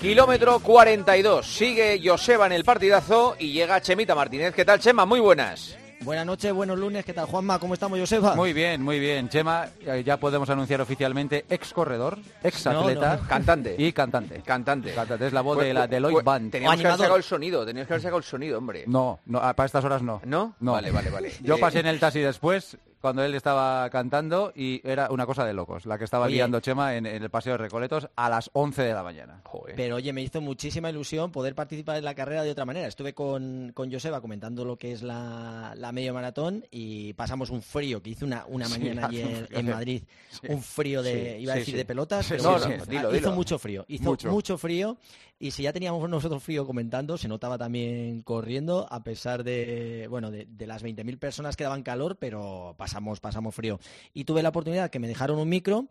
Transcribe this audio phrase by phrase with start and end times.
[0.00, 1.46] Kilómetro 42.
[1.46, 4.54] Sigue Joseba en el partidazo y llega Chemita Martínez.
[4.54, 5.04] ¿Qué tal, Chema?
[5.04, 5.76] Muy buenas.
[6.00, 7.04] Buenas noches, buenos lunes.
[7.04, 7.58] ¿Qué tal, Juanma?
[7.58, 8.34] ¿Cómo estamos, Joseba?
[8.34, 9.28] Muy bien, muy bien.
[9.28, 13.28] Chema, eh, ya podemos anunciar oficialmente ex corredor, ex atleta, No, no.
[13.28, 13.74] Cantante.
[13.76, 14.40] y cantante.
[14.42, 14.94] Cantante.
[14.94, 16.50] Cantante, es la voz Pues, de la Deloitte pues, Band.
[16.52, 18.84] Teníamos que haber sacado el sonido, teníamos que haber sacado el sonido, hombre.
[18.86, 20.22] No, no, para estas horas no.
[20.24, 20.54] ¿No?
[20.60, 20.72] No.
[20.72, 21.32] Vale, vale, vale.
[21.42, 25.44] Yo Eh, pasé en el taxi después, cuando él estaba cantando, y era una cosa
[25.44, 26.34] de locos, la que estaba Oye.
[26.34, 29.40] guiando Chema en, en el Paseo de Recoletos a las 11 de la mañana.
[29.44, 29.74] Joder.
[29.76, 32.86] Pero oye, me hizo muchísima ilusión poder participar en la carrera de otra manera.
[32.86, 37.62] Estuve con, con Joseba comentando lo que es la, la medio maratón y pasamos un
[37.62, 39.72] frío que hizo una, una Sí, mañana allí un en, sí.
[39.72, 40.02] Madrid.
[40.30, 40.40] Sí.
[40.48, 41.78] Un frío de, Sí, iba a sí, decir sí.
[41.78, 42.72] de pelotas, Sí, pero sí, bueno, sí.
[42.80, 43.32] ah, Dilo, hizo dilo.
[43.32, 43.84] mucho frío.
[43.88, 44.30] Hizo Mucho.
[44.30, 44.96] mucho frío
[45.40, 50.30] y si ya teníamos nosotros frío comentando, se notaba también corriendo a pesar de, bueno,
[50.30, 53.80] de, de las 20.000 personas que daban calor, pero pasamos, pasamos frío.
[54.14, 55.86] Y tuve la oportunidad que me dejaron un micro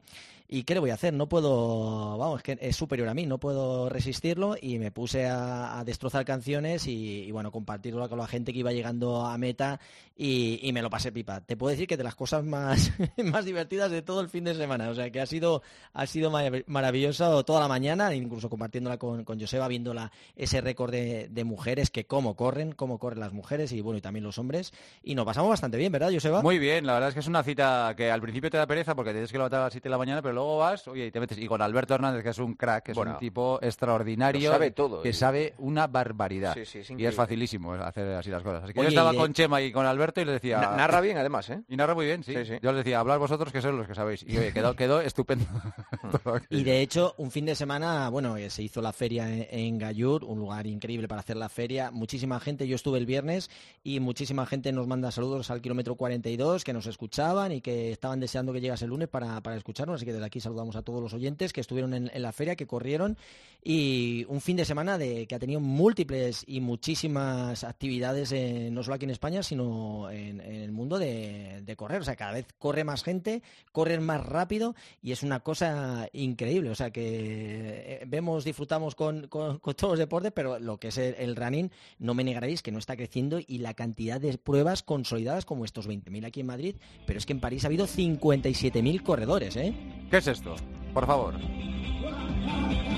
[0.48, 1.14] y ¿qué le voy a hacer?
[1.14, 5.26] No puedo, vamos, es que es superior a mí, no puedo resistirlo y me puse
[5.28, 9.80] a, destrozar canciones y, y, bueno, compartirlo con la gente que iba llegando a meta
[10.16, 11.42] y, y me lo pasé pipa.
[11.42, 12.92] Te puedo decir que de las cosas más,
[13.24, 15.62] más divertidas de todo el fin de semana, o sea que ha sido,
[15.94, 21.28] ha sido marav- maravilloso toda la mañana, incluso compartiéndola con Joseba, viéndola ese récord de,
[21.30, 24.74] de mujeres, que cómo corren, cómo corren las mujeres y bueno, y también los hombres.
[25.04, 26.42] Y nos pasamos bastante bien, ¿verdad, Joseba?
[26.42, 28.96] Muy bien, la verdad es que es una cita que al principio te da pereza
[28.96, 31.12] porque tienes que levantar a las 7 de la mañana, pero luego vas, oye, y
[31.12, 31.38] te metes.
[31.38, 34.52] Y con Alberto Hernández, que es un crack, que es Bueno, un tipo extraordinario.
[34.52, 36.54] sabe todo, Que y- sabe una barbaridad.
[36.54, 38.64] Sí, sí, es y es facilísimo hacer así las cosas.
[38.64, 40.60] Así que Oye, yo estaba y de- con Chema y con Alberto y le decía...
[40.60, 41.62] Na- narra bien, además, ¿eh?
[41.68, 42.34] Y narra muy bien, sí.
[42.36, 42.54] Sí, sí.
[42.62, 44.24] Yo les decía, hablar vosotros que sois los que sabéis.
[44.28, 45.46] Y oye, quedó, quedó estupendo.
[46.50, 49.78] Y de hecho, un fin de semana, bueno, eh, se hizo la feria en, en
[49.78, 51.92] Gallur, un lugar increíble para hacer la feria.
[51.92, 53.50] Muchísima gente, yo estuve el viernes
[53.84, 58.20] y muchísima gente nos manda saludos al kilómetro 42, que nos escuchaban y que estaban
[58.20, 59.96] deseando que llegase el lunes para, para escucharnos.
[59.96, 62.68] Así que desde aquí saludamos a todos los oyentes que estuvieron en, la feria, que
[62.68, 63.18] corrieron.
[63.64, 68.84] Y un fin de semana de, que ha tenido múltiples y muchísimas actividades, eh, no
[68.84, 72.02] solo aquí en España, sino en, el mundo de, de correr.
[72.02, 76.70] O sea, cada vez corre más gente, corren más rápido y es una cosa increíble.
[76.70, 80.90] O sea, que eh, vemos, disfrutamos con, con- con todos los deportes, pero lo que
[80.90, 84.38] es el, el running, no me negaréis que no está creciendo y la cantidad de
[84.38, 86.76] pruebas consolidadas como estos 20.000 aquí en Madrid,
[87.06, 89.74] pero es que en París ha habido 57.000 corredores, ¿eh?
[90.10, 90.56] ¿Qué es esto?
[90.94, 91.36] Por favor.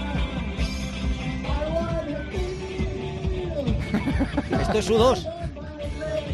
[4.61, 5.27] Esto es U2.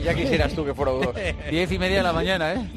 [0.04, 1.16] Ya quisieras tú que fuera dos.
[1.50, 2.70] Diez y media de la mañana, ¿eh?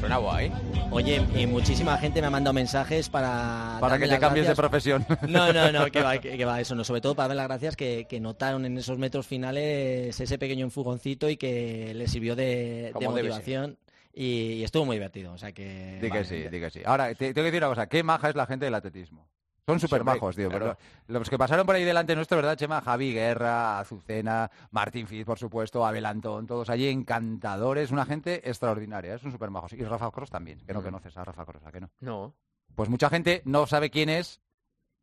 [0.00, 0.50] Suena guay.
[0.92, 3.78] Oye, y muchísima gente me ha mandado mensajes para...
[3.80, 5.06] Para que te cambies de profesión.
[5.28, 6.82] No, no, no, que va, que, que va, eso no.
[6.82, 10.64] Sobre todo para dar las gracias que, que notaron en esos metros finales ese pequeño
[10.64, 13.78] enfugoncito y que les sirvió de, motivación.
[14.12, 15.32] Y, y estuvo muy divertido.
[15.32, 16.00] O sea que.
[16.02, 16.80] Di que sí, di que sí.
[16.84, 17.86] Ahora, te, tengo que decir una cosa.
[17.88, 19.28] Qué maja es la gente del atletismo.
[19.66, 20.48] Son súper majos, tío.
[20.48, 20.76] claro.
[21.08, 22.80] pero Los que pasaron por ahí delante nuestro, ¿verdad, Chema?
[22.80, 27.90] Javi Guerra, Azucena, Martín Fiz, por supuesto, Abel Antón, todos allí encantadores.
[27.90, 29.72] Una gente extraordinaria, son súper majos.
[29.74, 30.84] Y Rafa Cross también, que no Mm.
[30.84, 31.90] conoces a Rafa Cross, ¿a que no?
[32.00, 32.34] No.
[32.74, 34.40] Pues mucha gente no sabe quién es,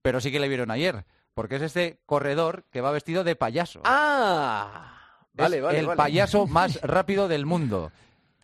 [0.02, 1.06] pero sí que le vieron ayer.
[1.34, 3.82] Porque es este corredor que va vestido de payaso.
[3.86, 4.94] ¡Ah!
[5.34, 5.98] Vale, Es vale, el vale.
[5.98, 7.92] payaso más rápido del mundo.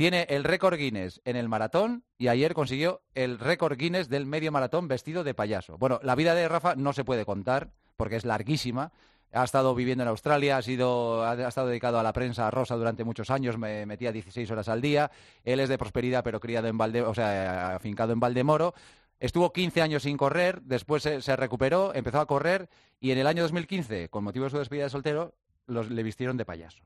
[0.03, 4.51] Tiene el récord Guinness en el maratón y ayer consiguió el récord Guinness del medio
[4.51, 5.77] maratón vestido de payaso.
[5.77, 8.91] Bueno, la vida de Rafa no se puede contar porque es larguísima.
[9.31, 13.05] Ha estado viviendo en Australia, ha, sido, ha estado dedicado a la prensa rosa durante
[13.05, 15.09] muchos años, me metía 16 horas al día.
[15.45, 18.73] Él es de prosperidad, pero criado en Valde, o sea, afincado en Valdemoro.
[19.21, 22.67] Estuvo 15 años sin correr, después se, recuperó, empezó a correr
[22.99, 25.33] y en el año 2015, con motivo de su despedida de soltero,
[25.65, 26.83] los, le vistieron de payaso.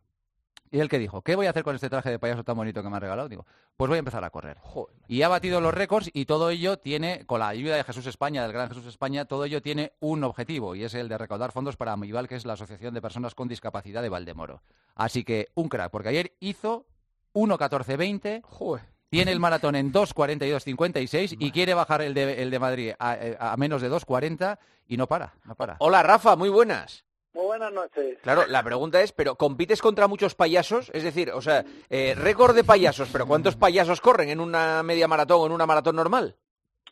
[0.72, 2.84] Y él que dijo, ¿qué voy a hacer con este traje de payaso tan bonito
[2.84, 3.30] que me han regalado?
[3.30, 3.46] Digo,
[3.76, 4.58] pues voy a empezar a correr.
[4.62, 4.96] Joder.
[5.08, 8.44] Y ha batido los récords y todo ello tiene, con la ayuda de Jesús España,
[8.44, 11.78] del Gran Jesús España, todo ello tiene un objetivo y es el de recaudar fondos
[11.78, 14.62] para Amival, que es la Asociación de Personas con Discapacidad de Valdemoro.
[14.96, 16.86] Así que un crack, porque ayer hizo
[17.34, 18.84] 1.14.20, Joder.
[19.10, 23.58] tiene el maratón en 2.42.56 y quiere bajar el de, el de Madrid a, a
[23.58, 25.78] menos de 2.40 y no para, no para.
[25.80, 27.07] Hola, Rafa, muy buenas.
[27.38, 28.18] Muy buenas noches.
[28.24, 30.90] Claro, la pregunta es, ¿pero compites contra muchos payasos?
[30.92, 35.08] Es decir, o sea, eh, récord de payasos, pero ¿cuántos payasos corren en una media
[35.08, 36.36] maratón o en una maratón normal?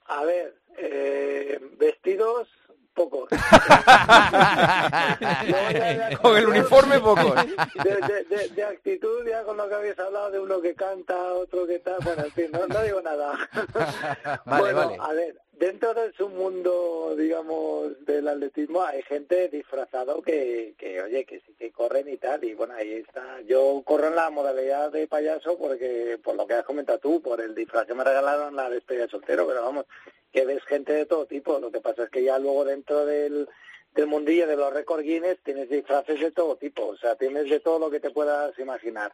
[0.05, 2.47] A ver, eh, vestidos,
[2.93, 3.27] pocos.
[6.21, 7.33] Con el uniforme, pocos.
[7.83, 11.15] De, de- de- de actitud, ya con lo que habéis hablado de uno que canta,
[11.33, 13.33] otro que tal, bueno, en fin, no, no digo nada.
[14.45, 14.97] Vale, bueno, vale.
[15.01, 21.25] a ver, dentro de su mundo, digamos, del atletismo hay gente disfrazado que, que, oye,
[21.25, 22.43] que sí que corren y tal.
[22.43, 23.41] Y bueno, ahí está.
[23.41, 27.41] Yo corro en la modalidad de payaso porque, por lo que has comentado tú, por
[27.41, 29.85] el disfraz que me regalaron la despedida de soltero, pero vamos,
[30.31, 31.59] que ves gente de todo tipo.
[31.59, 33.47] Lo que pasa es que ya luego dentro del,
[33.93, 36.87] del mundillo de los récord Guinness tienes disfraces de todo tipo.
[36.87, 39.13] O sea, tienes de todo lo que te puedas imaginar.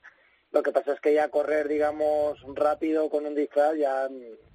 [0.51, 4.09] Lo que pasa es que ya correr, digamos, rápido con un disfraz ya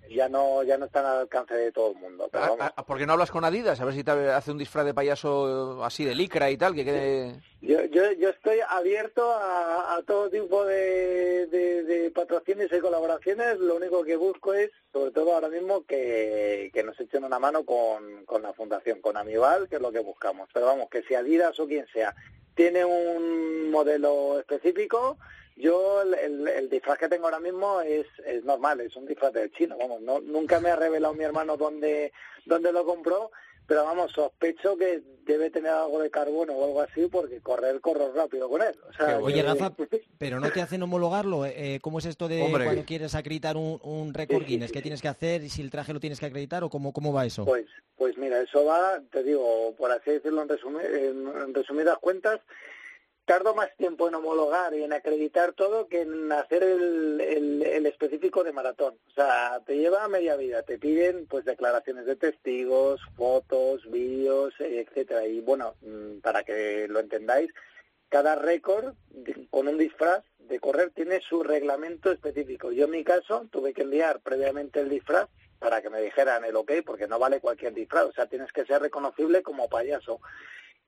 [0.08, 2.28] ya no ya no están al alcance de todo el mundo.
[2.30, 2.72] Pero Ah, vamos.
[2.76, 3.80] ah, ¿Por qué no hablas con Adidas?
[3.80, 6.84] A ver si te hace un disfraz de payaso así de licra y tal, que
[6.84, 7.40] quede...
[7.60, 13.58] Yo, yo, yo estoy abierto a, a todo tipo de, de, de patrocinios y colaboraciones.
[13.58, 17.64] Lo único que busco es, sobre todo ahora mismo, que, que nos echen una mano
[17.64, 20.48] con, con la fundación, con Amival, que es lo que buscamos.
[20.54, 22.14] Pero vamos, que si Adidas o quien sea
[22.54, 25.18] tiene un modelo específico,
[25.56, 29.32] yo el, el, el disfraz que tengo ahora mismo es, es normal, es un disfraz
[29.32, 29.76] de chino.
[29.78, 32.12] Vamos, no, nunca me ha revelado mi hermano dónde,
[32.44, 33.30] dónde lo compró,
[33.66, 38.12] pero vamos, sospecho que debe tener algo de carbono o algo así porque correr, corro
[38.12, 38.76] rápido con él.
[38.88, 39.72] O sea, Oye, que- Rafa,
[40.18, 41.44] pero ¿no te hacen homologarlo?
[41.46, 42.64] Eh, ¿Cómo es esto de Hombre.
[42.64, 44.68] cuando quieres acreditar un, un récord Sí, Guinness?
[44.68, 44.82] sí, ¿Qué sí.
[44.84, 47.26] tienes que hacer y si el traje lo tienes que acreditar o cómo, cómo va
[47.26, 47.44] eso?
[47.44, 47.66] Pues,
[47.96, 52.40] pues mira, eso va, te digo, por así decirlo en, resumi- en- en resumidas cuentas,
[53.26, 57.86] tardo más tiempo en homologar y en acreditar todo que en hacer el, el, el
[57.86, 58.94] específico de maratón.
[59.08, 65.26] O sea, te lleva media vida, te piden pues declaraciones de testigos, fotos, vídeos, etcétera.
[65.26, 67.50] Y bueno, mm, para que lo entendáis,
[68.08, 68.94] cada récord
[69.50, 72.70] con un disfraz de correr tiene su reglamento específico.
[72.70, 75.28] Yo en mi caso tuve que enviar previamente el disfraz
[75.58, 78.64] para que me dijeran el ok, porque no vale cualquier disfraz, o sea, tienes que
[78.66, 80.20] ser reconocible como payaso.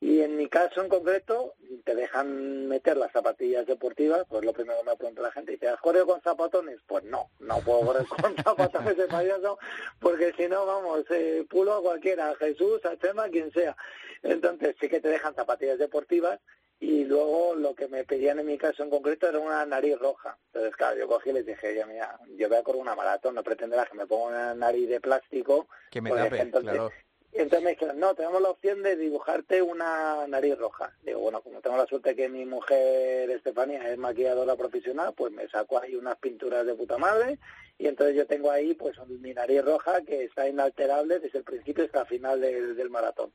[0.01, 1.55] Y en mi caso en concreto,
[1.85, 5.69] te dejan meter las zapatillas deportivas, pues lo primero que me pregunta la gente, dice,
[5.69, 6.79] ¿has corrido con zapatones?
[6.87, 9.59] Pues no, no puedo correr con zapatones de payaso,
[9.99, 13.77] porque si no, vamos, eh, pulo a cualquiera, a Jesús, a Chema, quien sea.
[14.23, 16.39] Entonces sí que te dejan zapatillas deportivas,
[16.81, 20.39] y luego lo que me pedían en mi caso en concreto era una nariz roja.
[20.47, 23.35] Entonces, claro, yo cogí y les dije, ya mira, yo voy a correr una maratón,
[23.35, 25.67] no pretenderás que me ponga una nariz de plástico.
[25.91, 26.93] Que me tape, entonces, claro.
[27.33, 30.93] Entonces me no, tenemos la opción de dibujarte una nariz roja.
[31.03, 35.49] Digo, bueno, como tengo la suerte que mi mujer Estefanía es maquilladora profesional, pues me
[35.49, 37.39] saco ahí unas pinturas de puta madre
[37.79, 41.85] y entonces yo tengo ahí pues mi nariz roja que está inalterable desde el principio
[41.85, 43.33] hasta el final del, maratón.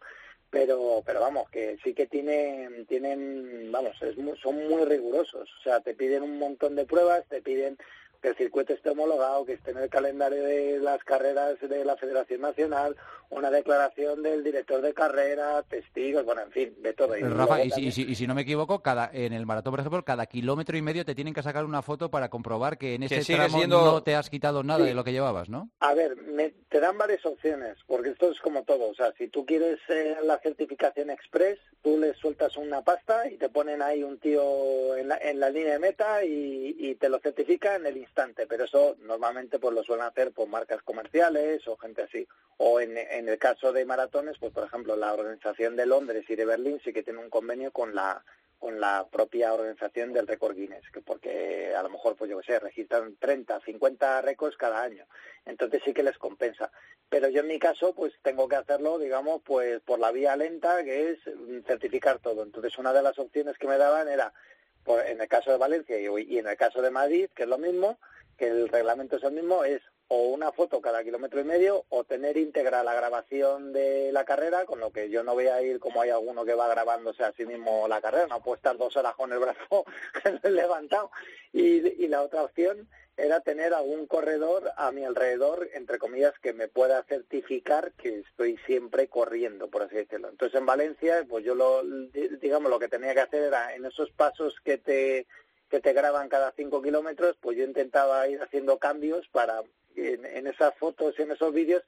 [0.49, 5.49] Pero, pero vamos, que sí que tienen, tienen, vamos, es son muy rigurosos.
[5.59, 7.77] O sea, te piden un montón de pruebas, te piden
[8.23, 11.97] que el circuito esté homologado, que esté en el calendario de las carreras de la
[11.97, 12.95] Federación Nacional,
[13.29, 17.17] una declaración del director de carrera, testigos, bueno, en fin, de todo.
[17.17, 19.33] Y Pero, luego Rafa, y si, y si- y si no me equivoco, cada en
[19.33, 22.29] el maratón, por ejemplo, cada kilómetro y medio te tienen que sacar una foto para
[22.29, 24.85] comprobar que en ese sigue tramo siendo- no te has quitado nada Sí.
[24.89, 25.69] de lo que llevabas, ¿no?
[25.81, 28.87] A ver, me- te dan varias opciones, porque esto es como todo.
[28.89, 33.35] O sea, si tú quieres eh, la certificación express, tú le sueltas una pasta y
[33.37, 37.09] te ponen ahí un tío en la, en la línea de meta y, y te
[37.09, 38.45] lo certifica en el instante.
[38.47, 42.27] Pero eso normalmente pues lo suelen hacer por marcas comerciales o gente así.
[42.57, 46.35] O en, en el caso de maratones, pues por ejemplo, la organización de Londres y
[46.35, 48.23] de Berlín sí que tiene un convenio con la
[48.63, 52.45] con la propia organización del récord Guinness, que porque a lo mejor, pues yo qué
[52.45, 55.05] sé, registran 30, 50 récords cada año.
[55.45, 56.71] Entonces sí que les compensa.
[57.09, 60.81] Pero yo en mi caso, pues tengo que hacerlo, digamos, pues por la vía lenta,
[60.85, 61.19] que es
[61.67, 62.41] certificar todo.
[62.41, 64.33] Entonces una de las opciones que me daban era,
[64.85, 67.99] en el caso de Valencia y, en el caso de Madrid, que es lo mismo,
[68.37, 72.03] que el reglamento es el mismo, es o una foto cada kilómetro y medio o
[72.03, 75.79] tener íntegra la grabación de la carrera, con lo que yo no voy a ir
[75.79, 78.95] como hay alguno que va grabándose a sí mismo la carrera, no puedo estar dos
[78.97, 79.85] horas con el brazo
[80.43, 81.11] levantado.
[81.51, 86.67] Y, la otra opción era tener algún corredor a mi alrededor, entre comillas, que me
[86.67, 90.29] pueda certificar que estoy siempre corriendo, por así decirlo.
[90.29, 94.11] Entonces en Valencia, pues yo lo, digamos, lo que tenía que hacer era en esos
[94.11, 95.27] pasos que te
[95.69, 99.63] que te graban cada cinco kilómetros, pues yo intentaba ir haciendo cambios para
[99.95, 101.83] en, en esas fotos y en esos vídeos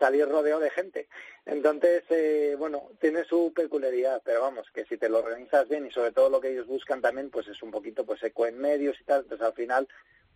[0.00, 1.08] salir rodeado de gente.
[1.46, 5.90] Entonces, eh, bueno, tiene su peculiaridad, pero vamos, que si te lo organizas bien y
[5.90, 8.98] sobre todo lo que ellos buscan también, pues es un poquito pues eco en medios
[8.98, 9.86] y tal, entonces al final,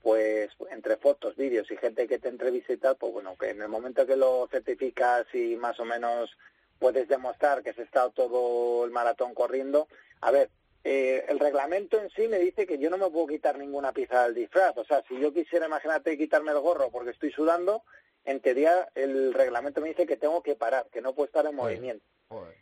[0.03, 3.63] pues entre fotos, vídeos y gente que te entrevista y tal, pues bueno, que en
[3.63, 6.37] el momento que lo certificas y más o menos
[6.79, 9.89] puedes demostrar que has estado todo el maratón corriendo,
[10.21, 10.51] a ver,
[10.85, 14.25] eh, el reglamento en sí me dice que yo no me puedo quitar ninguna pieza
[14.25, 14.77] del disfraz.
[14.77, 17.83] O sea, si yo quisiera, imagínate, quitarme el gorro porque estoy sudando,
[18.25, 21.57] en teoría el reglamento me dice que tengo que parar, que no puedo estar en
[21.57, 22.05] movimiento.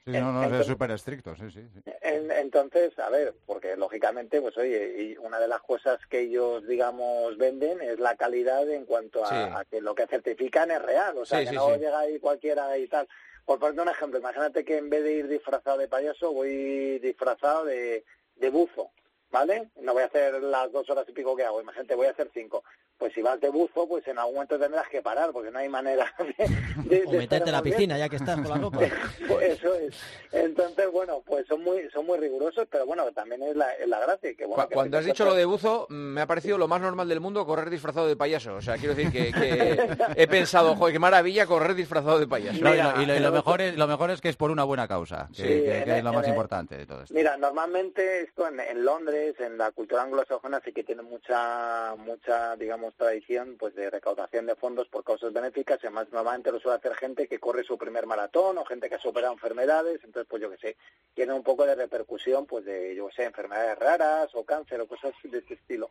[0.04, 1.60] Sí, no, no, es súper estricto, sí, sí.
[2.02, 7.38] entonces, a ver, porque lógicamente, pues oye, y una de las cosas que ellos, digamos,
[7.38, 11.44] venden es la calidad en cuanto a, que lo que certifican es real, o sea,
[11.44, 13.08] que no llega ahí cualquiera y tal.
[13.44, 17.64] Por poner un ejemplo, imagínate que en vez de ir disfrazado de payaso, voy disfrazado
[17.64, 18.04] de,
[18.36, 18.90] de buzo,
[19.30, 19.70] ¿vale?
[19.80, 22.30] No voy a hacer las dos horas y pico que hago, imagínate, voy a hacer
[22.32, 22.62] cinco
[23.02, 25.68] pues si vas de buzo, pues en algún momento tendrás que parar, porque no hay
[25.68, 26.06] manera
[26.84, 27.02] de...
[27.04, 28.78] o meterte en la piscina, ya que estás con la ropa.
[29.42, 29.96] Eso es.
[30.30, 34.34] Entonces, bueno, pues son muy son muy rigurosos, pero bueno, también es la, la gracia.
[34.34, 37.18] Que, bueno, Cuando has dicho lo de buzo, me ha parecido lo más normal del
[37.18, 38.54] mundo correr disfrazado de payaso.
[38.54, 42.58] O sea, quiero decir que, he pensado, joder, qué maravilla correr disfrazado de payaso.
[42.58, 46.04] y, lo, mejor es, lo mejor es que es por una buena causa, que, es
[46.04, 47.12] lo más importante de todo esto.
[47.14, 52.54] Mira, normalmente esto en, en Londres, en la cultura anglosajona, sí que tiene mucha, mucha,
[52.54, 56.78] digamos, tradición pues de recaudación de fondos por causas benéficas y además normalmente lo suele
[56.78, 60.42] hacer gente que corre su primer maratón o gente que ha superado enfermedades, entonces pues
[60.42, 60.76] yo que sé,
[61.14, 64.86] tiene un poco de repercusión pues de, yo que sé, enfermedades raras o cáncer o
[64.86, 65.90] cosas de este estilo.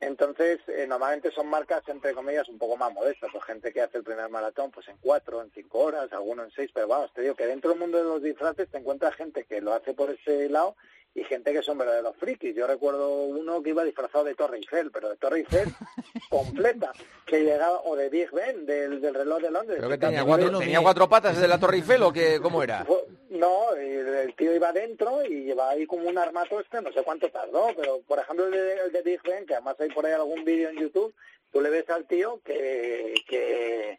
[0.00, 3.30] Entonces, eh, normalmente son marcas, entre comillas, un poco más modestas.
[3.32, 6.50] Pues gente que hace el primer maratón pues en cuatro, en cinco horas, alguno en
[6.52, 6.70] seis.
[6.72, 9.60] Pero vamos, te digo que dentro del mundo de los disfraces te encuentras gente que
[9.60, 10.76] lo hace por ese lado
[11.14, 12.54] y gente que son verdaderos frikis.
[12.54, 15.68] Yo recuerdo uno que iba disfrazado de Torre Eiffel, pero de Torre Eiffel
[16.30, 16.92] completa,
[17.26, 19.78] que llegaba, o de Big Ben, del, del reloj de Londres.
[19.78, 22.86] ¿Pero que tenía, cuatro, ¿tenía cuatro patas de la Torre Eiffel o qué, cómo era?
[23.30, 27.30] No, el, tío iba dentro y llevaba ahí como un armato este, no sé cuánto
[27.30, 30.12] tardó, pero por ejemplo el de, el de Big Ben, que además hay por ahí
[30.12, 31.14] algún vídeo en YouTube,
[31.52, 33.98] tú le ves al tío que, que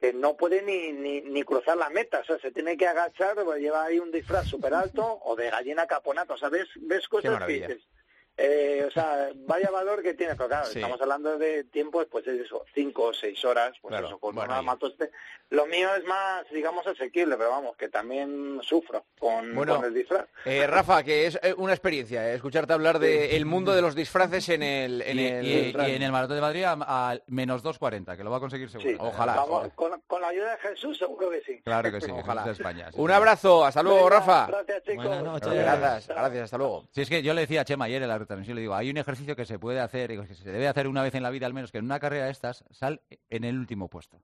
[0.00, 3.36] que no puede ni, ni, ni, cruzar la meta, o sea, se tiene que agachar,
[3.58, 7.42] lleva ahí un disfraz súper alto o de gallina caponata, o sea, ves, ves cosas
[7.44, 7.82] que dices,
[8.38, 12.42] eh, o sea, vaya valor que tiene, pero claro, estamos hablando de tiempos, pues es
[12.42, 15.10] eso, cinco o seis horas, pues eso, con bueno, matoste.
[15.48, 20.26] Lo mío es más, digamos, asequible, pero vamos, que también sufro con, el disfraz.
[20.44, 24.62] Eh, Rafa, que es eh, una experiencia escucharte hablar del mundo de los disfraces en
[24.62, 25.02] el...
[25.02, 25.46] En y, el...
[25.46, 28.96] Y, en el Maratón de Madrid a, menos 2.40, que lo va a conseguir seguro.
[28.98, 29.44] Ojalá.
[29.74, 31.60] con, la ayuda de Jesús seguro que sí.
[31.62, 32.42] Claro que sí, ojalá.
[32.42, 34.46] De España, un abrazo, hasta luego, Rafa.
[34.46, 35.06] Gracias, chicos.
[35.06, 36.84] Gracias, gracias, hasta luego.
[36.90, 38.96] Si es que yo le decía a Chema ayer en yo le digo, hay un
[38.96, 41.54] ejercicio que se puede hacer, que se debe hacer una vez en la vida al
[41.54, 44.20] menos, que en una carrera de estas sal en el último puesto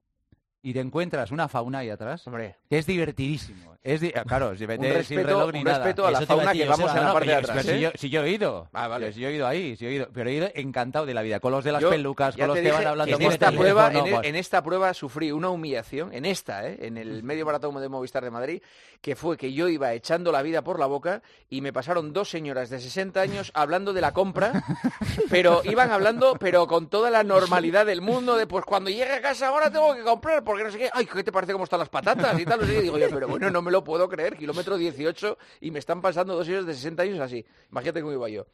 [0.62, 2.56] y te encuentras una fauna ahí atrás, Hombre.
[2.70, 3.72] que es divertidísimo.
[3.82, 7.12] Es claro, si respeto, sin reloj ni respeto a la fauna que vamos en la
[7.12, 7.66] parte de atrás.
[7.66, 7.70] Si,
[8.06, 8.10] ¿eh?
[8.10, 9.12] yo, he ido, ah, vale.
[9.12, 11.40] si yo he ido ahí, si he ido, pero he ido encantado de la vida,
[11.40, 14.36] con los de las pelucas, con los que van hablando en esta prueba, e- en,
[14.36, 16.78] esta prueba sufrí una humillación, en esta, ¿eh?
[16.82, 18.62] en el medio maratón de Movistar de Madrid,
[19.00, 22.30] que fue que yo iba echando la vida por la boca y me pasaron dos
[22.30, 24.62] señoras de 60 años hablando de la compra,
[25.28, 29.20] pero iban hablando, pero con toda la normalidad del mundo, de pues cuando llegue a
[29.20, 31.78] casa ahora tengo que comprar, porque no sé qué, ay, ¿qué te parece cómo están
[31.78, 32.60] las patatas y tal?
[32.60, 35.78] No sé Digo yo, pero bueno, no me lo puedo creer, kilómetro 18 y me
[35.78, 37.42] están pasando dos años de 60 años así.
[37.70, 38.46] Imagínate cómo iba yo.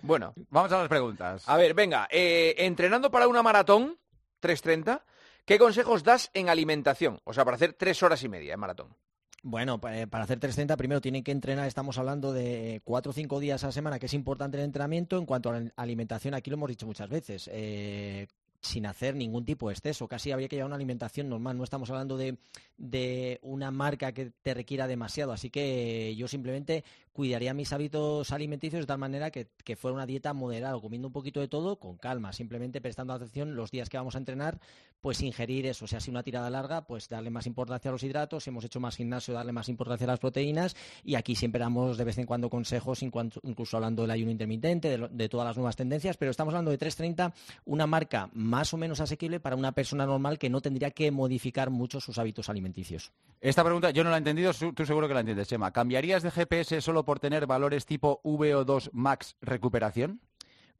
[0.00, 0.32] Bueno.
[0.48, 1.46] Vamos a las preguntas.
[1.46, 3.98] A ver, venga, eh, entrenando para una maratón,
[4.40, 5.02] 3.30,
[5.44, 7.20] ¿qué consejos das en alimentación?
[7.24, 8.96] O sea, para hacer tres horas y media en maratón.
[9.42, 13.40] Bueno, eh, para hacer 330 primero tienen que entrenar, estamos hablando de cuatro o cinco
[13.40, 15.18] días a la semana, que es importante el entrenamiento.
[15.18, 18.28] En cuanto a la alimentación, aquí lo hemos dicho muchas veces, eh,
[18.62, 20.06] sin hacer ningún tipo de exceso.
[20.06, 21.58] Casi habría que llevar una alimentación normal.
[21.58, 22.38] No estamos hablando de,
[22.76, 25.32] de, una marca que te requiera demasiado.
[25.32, 30.06] Así que yo simplemente cuidaría mis hábitos alimenticios de tal manera que, que fuera una
[30.06, 33.98] dieta moderada, comiendo un poquito de todo con calma, simplemente prestando atención los días que
[33.98, 34.60] vamos a entrenar,
[35.00, 35.84] pues ingerir eso.
[35.84, 38.44] O sea, si una tirada larga, pues darle más importancia a los hidratos.
[38.44, 40.76] Si hemos hecho más gimnasio, darle más importancia a las proteínas.
[41.02, 45.08] Y aquí siempre damos de vez en cuando consejos, incluso hablando del ayuno intermitente, de,
[45.08, 46.16] de todas las nuevas tendencias.
[46.16, 50.38] Pero estamos hablando de 330, una marca más o menos asequible para una persona normal
[50.38, 53.12] que no tendría que modificar mucho sus hábitos alimenticios.
[53.40, 55.72] Esta pregunta yo no la he entendido, tú seguro que la entiendes, Chema.
[55.72, 60.20] ¿Cambiarías de GPS solo por tener valores tipo VO2 max recuperación?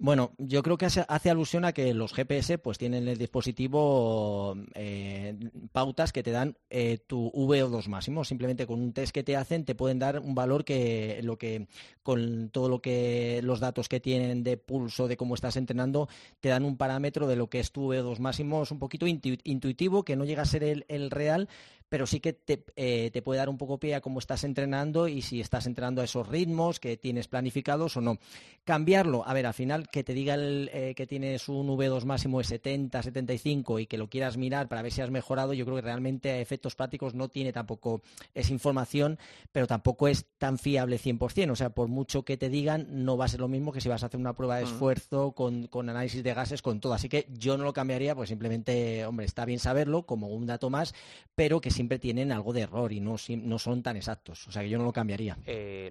[0.02, 4.56] Bueno, yo creo que hace, alusión a que los GPS pues tienen en el dispositivo
[4.74, 5.38] eh,
[5.70, 8.24] pautas que te dan eh, tu VO2 máximo.
[8.24, 11.68] Simplemente con un test que te hacen te pueden dar un valor que lo que
[12.02, 16.08] con todo lo que los datos que tienen de pulso de cómo estás entrenando
[16.40, 18.64] te dan un parámetro de lo que es tu VO2 máximo.
[18.64, 21.48] Es un poquito intuitivo que no llega a ser el real,
[21.92, 22.40] pero sí que
[22.74, 26.00] eh, te, puede dar un poco pie a cómo estás entrenando y si estás entrenando
[26.00, 28.16] a esos ritmos que tienes planificados o no.
[28.64, 32.44] Cambiarlo, a ver, al final que te diga eh, que tienes un V2 máximo de
[32.44, 35.82] 70, 75 y que lo quieras mirar para ver si has mejorado, yo creo que
[35.82, 38.00] realmente a efectos prácticos no tiene tampoco
[38.32, 39.18] esa información,
[39.52, 41.50] pero tampoco es tan fiable 100%.
[41.50, 43.90] O sea, por mucho que te digan, no va a ser lo mismo que si
[43.90, 44.68] vas a hacer una prueba de mm.
[44.68, 46.94] esfuerzo con, con análisis de gases, con todo.
[46.94, 50.70] Así que yo no lo cambiaría, pues simplemente, hombre, está bien saberlo como un dato
[50.70, 50.94] más,
[51.34, 54.46] pero que si siempre tienen algo de error y no, no son tan exactos.
[54.46, 55.36] O sea que yo no lo cambiaría.
[55.46, 55.90] Eh,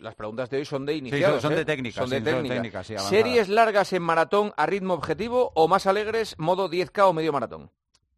[0.00, 1.40] las preguntas de hoy son de iniciados.
[1.40, 1.64] son, de ¿eh?
[1.64, 2.02] técnicas.
[2.02, 2.86] Son de técnicas.
[3.08, 7.70] ¿Series largas en maratón a ritmo objetivo o más alegres modo 10K o medio maratón?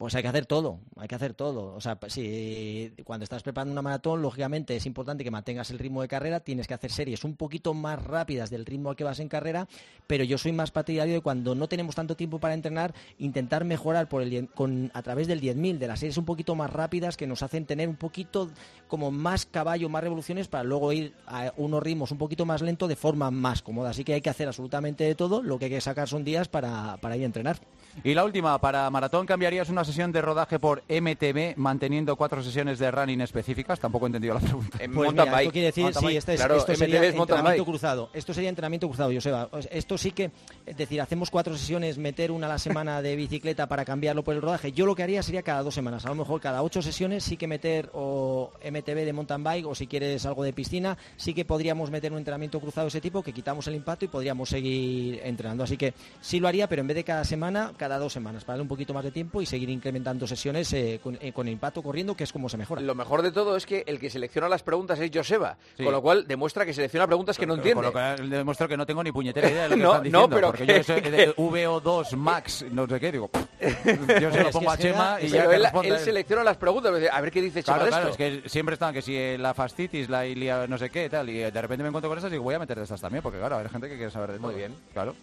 [0.02, 1.76] Pues hay que hacer todo, hay que hacer todo.
[1.76, 6.02] O sea, si cuando estás preparando una maratón, lógicamente es importante que mantengas el ritmo
[6.02, 9.20] de carrera, tienes que hacer series un poquito más rápidas del ritmo al que vas
[9.20, 9.68] en carrera,
[10.08, 14.08] pero yo soy más partidario de cuando no tenemos tanto tiempo para entrenar, intentar mejorar
[14.08, 17.28] por el, con, a través del 10.000, de las series un poquito más rápidas que
[17.28, 18.50] nos hacen tener un poquito
[18.88, 22.88] como más caballo, más revoluciones para luego ir a unos ritmos un poquito más lentos
[22.88, 23.90] de forma más cómoda.
[23.90, 26.48] Así que hay que hacer absolutamente de todo, lo que hay que sacar son días
[26.48, 27.60] para, para ir a entrenar.
[28.04, 32.78] Y la última, para maratón cambiarías una sesión de rodaje por MTB manteniendo cuatro sesiones
[32.78, 33.78] de running específicas.
[33.78, 34.78] Tampoco he entendido la pregunta.
[34.80, 38.10] En pues esto quiere decir, sí, este esto sería entrenamiento cruzado.
[38.12, 39.48] Esto sería entrenamiento cruzado, Joseba.
[39.70, 40.30] Esto sí que,
[40.66, 44.34] es decir, hacemos cuatro sesiones, meter una a la semana de bicicleta para cambiarlo por
[44.34, 44.72] el rodaje.
[44.72, 46.04] Yo lo que haría sería cada dos semanas.
[46.06, 49.74] A lo mejor cada ocho sesiones sí que meter o MTB de mountain bike o
[49.74, 53.22] si quieres algo de piscina, sí que podríamos meter un entrenamiento cruzado de ese tipo
[53.22, 55.64] que quitamos el impacto y podríamos seguir entrenando.
[55.64, 58.54] Así que sí lo haría, pero en vez de cada semana, cada dos semanas, para
[58.54, 61.82] darle un poquito más de tiempo y seguir incrementando sesiones eh, eh, con, el impacto
[61.82, 62.80] corriendo, que es como se mejora.
[62.80, 66.00] Lo mejor de todo es que el que selecciona las preguntas es Joseba, con lo
[66.00, 67.82] cual demuestra que selecciona preguntas que no entiende.
[67.82, 70.28] Con lo que demuestra que no tengo ni puñetera idea de lo que están diciendo.
[70.28, 73.28] No, pero porque yo soy de VO2 Max, no sé qué, digo,
[73.60, 77.32] yo se lo pongo a Chema y ya él, él selecciona las preguntas, a ver
[77.32, 80.68] qué dice Chema claro, claro, es que siempre están que si la fascitis, la ilia,
[80.68, 82.60] no sé qué, tal, y de repente me encuentro con esas y digo, voy a
[82.60, 84.72] meter de estas también, porque claro, hay gente que quiere saber de Muy bien.
[84.92, 85.16] Claro.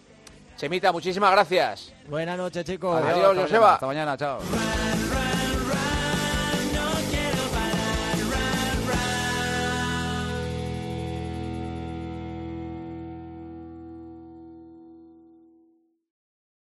[0.60, 1.94] Chemita, muchísimas gracias.
[2.10, 3.02] Buenas noches, chicos.
[3.02, 3.76] Adiós, Joseba.
[3.76, 4.40] Hasta mañana, chao.